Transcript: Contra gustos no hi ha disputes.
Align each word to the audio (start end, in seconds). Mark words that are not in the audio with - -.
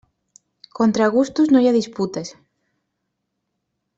Contra 0.79 1.09
gustos 1.17 1.51
no 1.53 1.61
hi 1.65 1.69
ha 1.71 1.75
disputes. 1.77 2.33